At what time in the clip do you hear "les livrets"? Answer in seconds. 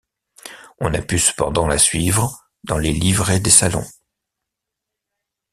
2.79-3.39